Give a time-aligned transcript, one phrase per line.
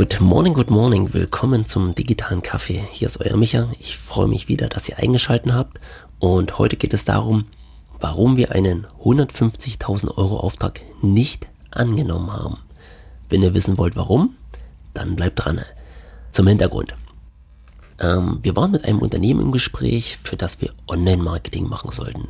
[0.00, 1.12] Good morning, good morning.
[1.12, 2.82] Willkommen zum digitalen Kaffee.
[2.90, 3.68] Hier ist euer Micha.
[3.78, 5.78] Ich freue mich wieder, dass ihr eingeschaltet habt.
[6.18, 7.44] Und heute geht es darum,
[7.98, 12.56] warum wir einen 150.000 Euro Auftrag nicht angenommen haben.
[13.28, 14.36] Wenn ihr wissen wollt, warum,
[14.94, 15.60] dann bleibt dran.
[16.30, 16.96] Zum Hintergrund.
[17.98, 22.28] Ähm, wir waren mit einem Unternehmen im Gespräch, für das wir Online-Marketing machen sollten.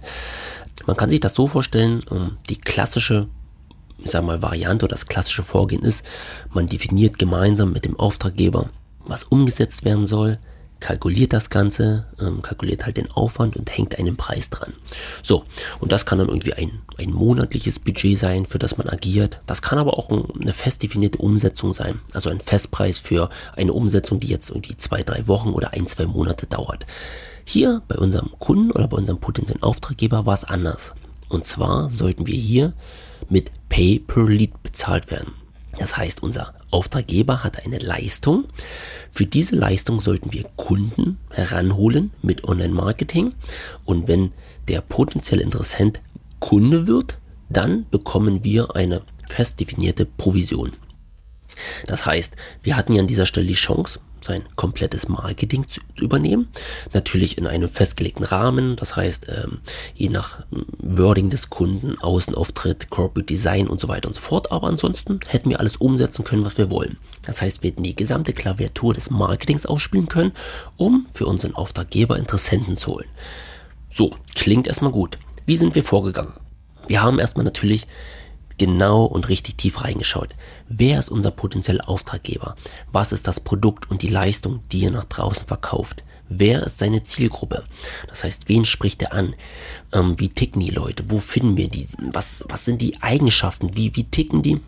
[0.89, 3.29] Man kann sich das so vorstellen, ähm, die klassische
[4.03, 6.05] ich sag mal, Variante oder das klassische Vorgehen ist,
[6.53, 8.71] man definiert gemeinsam mit dem Auftraggeber,
[9.05, 10.39] was umgesetzt werden soll,
[10.81, 14.73] kalkuliert das Ganze, ähm, kalkuliert halt den Aufwand und hängt einen Preis dran.
[15.23, 15.45] So,
[15.79, 19.41] und das kann dann irgendwie ein, ein monatliches Budget sein, für das man agiert.
[19.47, 22.01] Das kann aber auch eine fest definierte Umsetzung sein.
[22.13, 26.07] Also ein Festpreis für eine Umsetzung, die jetzt irgendwie zwei, drei Wochen oder ein, zwei
[26.07, 26.87] Monate dauert.
[27.45, 30.95] Hier bei unserem Kunden oder bei unserem potenziellen Auftraggeber war es anders.
[31.29, 32.73] Und zwar sollten wir hier
[33.31, 35.33] mit Pay per Lead bezahlt werden.
[35.79, 38.45] Das heißt, unser Auftraggeber hat eine Leistung.
[39.09, 43.35] Für diese Leistung sollten wir Kunden heranholen mit Online-Marketing.
[43.85, 44.33] Und wenn
[44.69, 46.03] der potenzielle Interessent
[46.39, 50.73] Kunde wird, dann bekommen wir eine fest definierte Provision.
[51.87, 56.49] Das heißt, wir hatten ja an dieser Stelle die Chance, sein komplettes Marketing zu übernehmen.
[56.93, 59.61] Natürlich in einem festgelegten Rahmen, das heißt, ähm,
[59.95, 64.53] je nach ähm, Wording des Kunden, Außenauftritt, Corporate Design und so weiter und so fort.
[64.53, 66.97] Aber ansonsten hätten wir alles umsetzen können, was wir wollen.
[67.23, 70.33] Das heißt, wir hätten die gesamte Klaviatur des Marketings ausspielen können,
[70.77, 73.09] um für unseren Auftraggeber Interessenten zu holen.
[73.89, 75.19] So, klingt erstmal gut.
[75.47, 76.33] Wie sind wir vorgegangen?
[76.87, 77.87] Wir haben erstmal natürlich
[78.61, 80.35] genau und richtig tief reingeschaut.
[80.69, 82.57] Wer ist unser potenzieller Auftraggeber?
[82.93, 86.05] Was ist das Produkt und die Leistung, die er nach draußen verkauft?
[86.29, 87.65] Wer ist seine Zielgruppe?
[88.07, 89.35] Das heißt, wen spricht er an?
[89.93, 91.05] Ähm, wie ticken die Leute?
[91.09, 91.87] Wo finden wir die?
[92.13, 93.77] Was, was sind die Eigenschaften?
[93.77, 94.61] Wie, wie ticken die?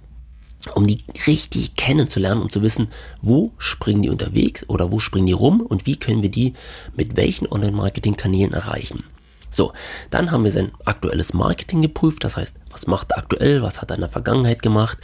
[0.75, 2.89] Um die richtig kennenzulernen, um zu wissen,
[3.21, 6.55] wo springen die unterwegs oder wo springen die rum und wie können wir die
[6.97, 9.05] mit welchen Online-Marketing-Kanälen erreichen.
[9.53, 9.75] So,
[10.11, 13.91] dann haben wir sein aktuelles Marketing geprüft, das heißt, was macht er aktuell, was hat
[13.91, 14.97] er in der Vergangenheit gemacht,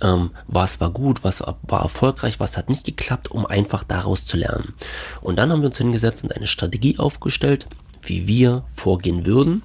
[0.00, 4.36] ähm, was war gut, was war erfolgreich, was hat nicht geklappt, um einfach daraus zu
[4.36, 4.74] lernen.
[5.20, 7.66] Und dann haben wir uns hingesetzt und eine Strategie aufgestellt,
[8.02, 9.64] wie wir vorgehen würden,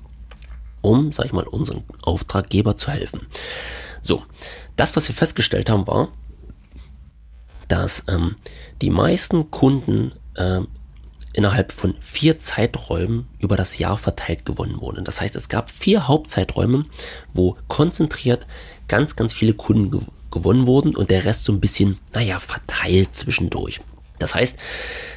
[0.82, 3.28] um, sag ich mal, unseren Auftraggeber zu helfen.
[4.02, 4.24] So,
[4.76, 6.08] das, was wir festgestellt haben, war,
[7.68, 8.38] dass ähm,
[8.82, 10.62] die meisten Kunden äh,
[11.34, 15.06] innerhalb von vier Zeiträumen über das Jahr verteilt gewonnen wurden.
[15.06, 16.86] Das heißt, es gab vier Hauptzeiträume,
[17.34, 18.48] wo konzentriert
[18.88, 23.14] ganz, ganz viele Kunden ge gewonnen wurden und der Rest so ein bisschen, naja, verteilt
[23.14, 23.82] zwischendurch.
[24.18, 24.58] Das heißt,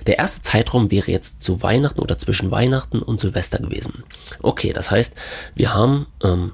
[0.08, 4.02] der erste Zeitraum wäre jetzt zu Weihnachten oder zwischen Weihnachten und Silvester gewesen.
[4.42, 5.14] Okay, das heißt,
[5.54, 6.52] wir haben, ähm,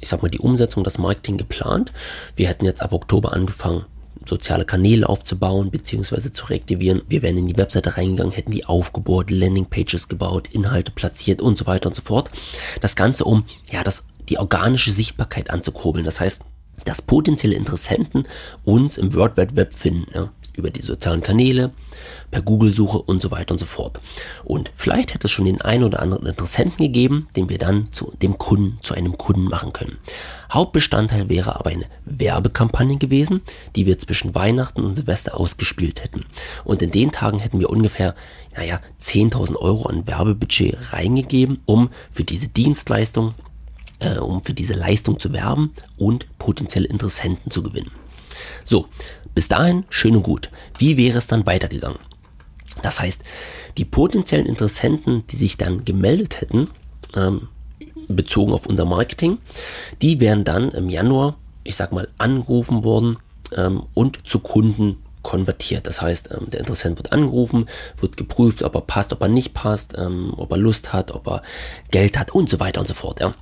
[0.00, 1.92] ich sag mal, die Umsetzung, das Marketing geplant.
[2.36, 3.86] Wir hätten jetzt ab Oktober angefangen,
[4.28, 6.30] soziale Kanäle aufzubauen bzw.
[6.32, 7.02] zu reaktivieren.
[7.08, 11.66] Wir wären in die Webseite reingegangen, hätten die aufgebohrt, Landingpages gebaut, Inhalte platziert und so
[11.66, 12.30] weiter und so fort.
[12.80, 16.04] Das Ganze, um ja das, die organische Sichtbarkeit anzukurbeln.
[16.04, 16.42] Das heißt,
[16.84, 18.24] dass potenzielle Interessenten
[18.64, 20.06] uns im World Wide Web finden.
[20.14, 21.72] Ja über die sozialen Kanäle,
[22.30, 24.00] per Google-Suche und so weiter und so fort.
[24.44, 28.12] Und vielleicht hätte es schon den einen oder anderen Interessenten gegeben, den wir dann zu
[28.22, 29.98] dem Kunden, zu einem Kunden machen können.
[30.52, 33.42] Hauptbestandteil wäre aber eine Werbekampagne gewesen,
[33.76, 36.24] die wir zwischen Weihnachten und Silvester ausgespielt hätten.
[36.64, 38.14] Und in den Tagen hätten wir ungefähr,
[38.56, 43.34] naja, 10.000 Euro an Werbebudget reingegeben, um für diese Dienstleistung,
[43.98, 47.90] äh, um für diese Leistung zu werben und potenzielle Interessenten zu gewinnen.
[48.64, 48.88] So,
[49.34, 50.50] bis dahin schön und gut.
[50.78, 51.98] Wie wäre es dann weitergegangen?
[52.82, 53.22] Das heißt,
[53.78, 56.68] die potenziellen Interessenten, die sich dann gemeldet hätten,
[57.14, 57.48] ähm,
[58.08, 59.38] bezogen auf unser Marketing,
[60.02, 63.18] die wären dann im Januar, ich sag mal, angerufen worden
[63.56, 65.86] ähm, und zu Kunden konvertiert.
[65.86, 67.66] Das heißt, ähm, der Interessent wird angerufen,
[68.00, 71.26] wird geprüft, ob er passt, ob er nicht passt, ähm, ob er Lust hat, ob
[71.26, 71.42] er
[71.90, 73.20] Geld hat und so weiter und so fort.
[73.20, 73.32] Ja.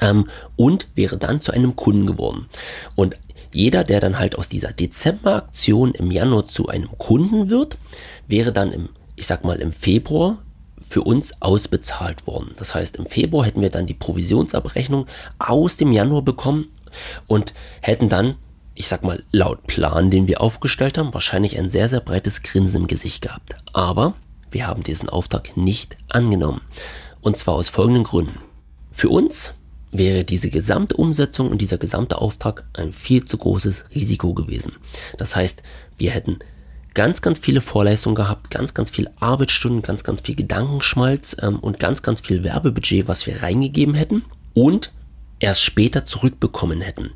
[0.00, 2.46] Ähm, und wäre dann zu einem Kunden geworden.
[2.94, 3.16] Und
[3.52, 7.78] jeder, der dann halt aus dieser Dezember-Aktion im Januar zu einem Kunden wird,
[8.26, 10.38] wäre dann im, ich sag mal, im Februar
[10.80, 12.52] für uns ausbezahlt worden.
[12.58, 15.06] Das heißt, im Februar hätten wir dann die Provisionsabrechnung
[15.38, 16.68] aus dem Januar bekommen
[17.26, 18.34] und hätten dann,
[18.74, 22.82] ich sag mal, laut Plan, den wir aufgestellt haben, wahrscheinlich ein sehr, sehr breites Grinsen
[22.82, 23.56] im Gesicht gehabt.
[23.72, 24.14] Aber
[24.50, 26.60] wir haben diesen Auftrag nicht angenommen.
[27.20, 28.38] Und zwar aus folgenden Gründen.
[28.90, 29.54] Für uns
[29.92, 34.72] wäre diese gesamte Umsetzung und dieser gesamte Auftrag ein viel zu großes Risiko gewesen.
[35.18, 35.62] Das heißt,
[35.98, 36.38] wir hätten
[36.94, 41.78] ganz, ganz viele Vorleistungen gehabt, ganz, ganz viel Arbeitsstunden, ganz, ganz viel Gedankenschmalz ähm, und
[41.78, 44.22] ganz, ganz viel Werbebudget, was wir reingegeben hätten
[44.54, 44.90] und
[45.38, 47.10] erst später zurückbekommen hätten.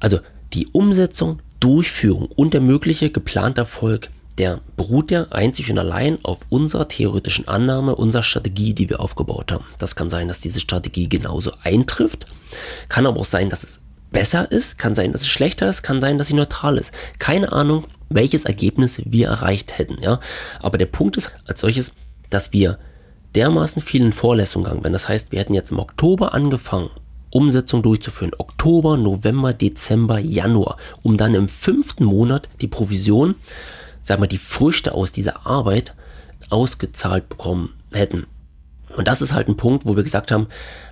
[0.00, 0.20] Also
[0.52, 6.40] die Umsetzung Durchführung und der mögliche geplante Erfolg, der beruht ja einzig und allein auf
[6.48, 9.64] unserer theoretischen Annahme, unserer Strategie, die wir aufgebaut haben.
[9.78, 12.26] Das kann sein, dass diese Strategie genauso eintrifft,
[12.88, 16.00] kann aber auch sein, dass es besser ist, kann sein, dass es schlechter ist, kann
[16.00, 16.92] sein, dass sie neutral ist.
[17.18, 20.20] Keine Ahnung, welches Ergebnis wir erreicht hätten, ja.
[20.60, 21.92] Aber der Punkt ist als solches,
[22.30, 22.78] dass wir
[23.34, 24.92] dermaßen vielen Vorlesungen gegangen wären.
[24.92, 26.90] Das heißt, wir hätten jetzt im Oktober angefangen,
[27.30, 28.32] Umsetzung durchzuführen.
[28.38, 33.34] Oktober, November, Dezember, Januar, um dann im fünften Monat die Provision,
[34.04, 35.94] sagen wir, die Früchte aus dieser Arbeit
[36.50, 38.26] ausgezahlt bekommen hätten.
[38.96, 40.46] Und das ist halt ein Punkt, wo wir gesagt haben,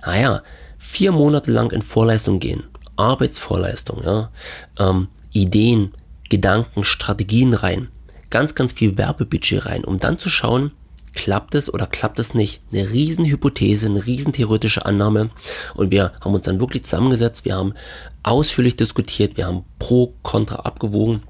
[0.05, 0.41] naja,
[0.77, 2.63] vier Monate lang in Vorleistung gehen,
[2.97, 4.29] Arbeitsvorleistung, ja,
[4.77, 5.93] ähm, Ideen,
[6.29, 7.87] Gedanken, Strategien rein,
[8.29, 10.71] ganz, ganz viel Werbebudget rein, um dann zu schauen,
[11.13, 12.61] klappt es oder klappt es nicht.
[12.71, 15.29] Eine riesen Hypothese, eine riesen theoretische Annahme.
[15.75, 17.75] Und wir haben uns dann wirklich zusammengesetzt, wir haben
[18.23, 21.21] ausführlich diskutiert, wir haben pro, contra abgewogen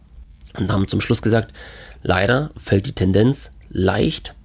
[0.57, 1.53] und haben zum Schluss gesagt,
[2.01, 4.35] leider fällt die Tendenz leicht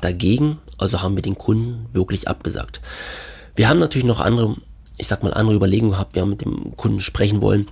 [0.00, 2.80] dagegen, also haben wir den Kunden wirklich abgesagt.
[3.54, 4.56] Wir haben natürlich noch andere,
[4.96, 7.66] ich sag mal, andere Überlegungen gehabt, wir haben mit dem Kunden sprechen wollen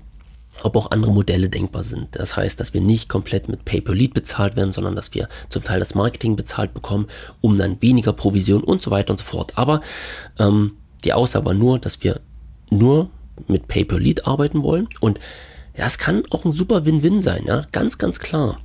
[0.62, 2.08] ob auch andere Modelle denkbar sind.
[2.12, 5.80] Das heißt, dass wir nicht komplett mit Pay-per-Lead bezahlt werden, sondern dass wir zum Teil
[5.80, 7.06] das Marketing bezahlt bekommen,
[7.40, 9.52] um dann weniger Provision und so weiter und so fort.
[9.56, 9.80] Aber
[10.38, 10.72] ähm,
[11.04, 12.20] die Aussage war nur, dass wir
[12.70, 13.08] nur
[13.48, 15.18] mit Pay-per-Lead arbeiten wollen und
[15.80, 18.58] ja, es kann auch ein super Win-Win sein, ja, ganz, ganz klar.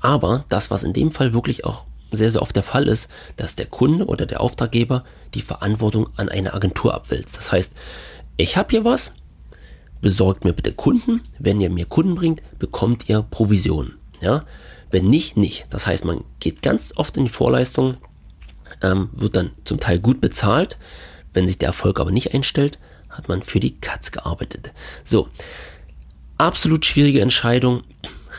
[0.00, 3.56] Aber das, was in dem Fall wirklich auch sehr, sehr oft der Fall ist, dass
[3.56, 5.04] der Kunde oder der Auftraggeber
[5.34, 7.36] die Verantwortung an eine Agentur abwälzt.
[7.36, 7.74] Das heißt,
[8.38, 9.12] ich habe hier was,
[10.00, 11.20] besorgt mir bitte Kunden.
[11.38, 13.98] Wenn ihr mir Kunden bringt, bekommt ihr Provision.
[14.22, 14.46] Ja?
[14.90, 15.66] Wenn nicht, nicht.
[15.68, 17.98] Das heißt, man geht ganz oft in die Vorleistung,
[18.80, 20.78] ähm, wird dann zum Teil gut bezahlt.
[21.34, 22.78] Wenn sich der Erfolg aber nicht einstellt,
[23.10, 24.72] hat man für die Katz gearbeitet.
[25.04, 25.28] So,
[26.40, 27.82] absolut schwierige Entscheidung.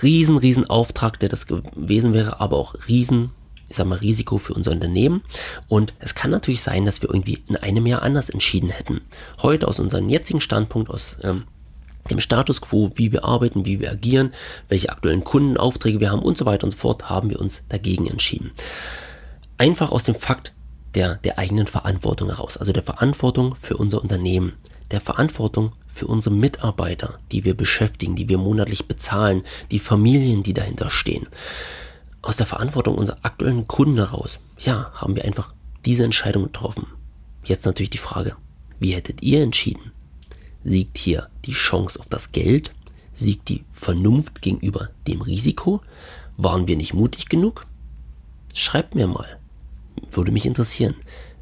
[0.02, 3.32] Riesen, riesen Auftrag, der das gewesen wäre, aber auch riesen
[3.72, 5.24] ich sag mal, Risiko für unser Unternehmen.
[5.70, 9.00] Und es kann natürlich sein, dass wir irgendwie in einem Jahr anders entschieden hätten.
[9.42, 11.46] Heute aus unserem jetzigen Standpunkt, aus ähm,
[12.10, 14.34] dem Status quo, wie wir arbeiten, wie wir agieren,
[14.68, 18.08] welche aktuellen Kundenaufträge wir haben und so weiter und so fort, haben wir uns dagegen
[18.08, 18.52] entschieden.
[19.58, 20.52] Einfach aus dem Fakt
[20.96, 24.54] der, der eigenen Verantwortung heraus, also der Verantwortung für unser Unternehmen,
[24.92, 30.54] der Verantwortung für unsere Mitarbeiter, die wir beschäftigen, die wir monatlich bezahlen, die Familien, die
[30.54, 31.28] dahinter stehen
[32.22, 35.54] aus der Verantwortung unserer aktuellen Kunden heraus, ja, haben wir einfach
[35.86, 36.88] diese Entscheidung getroffen.
[37.44, 38.36] Jetzt natürlich die Frage,
[38.80, 39.92] wie hättet ihr entschieden?
[40.64, 42.72] Siegt hier die Chance auf das Geld?
[43.14, 45.82] Siegt die Vernunft gegenüber dem Risiko?
[46.38, 47.66] Waren wir nicht mutig genug?
[48.54, 49.40] Schreibt mir mal.
[50.12, 50.96] Würde mich interessieren.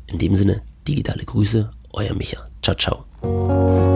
[0.08, 2.48] In dem Sinne, digitale Grüße, euer Micha.
[2.62, 3.89] Ciao, ciao.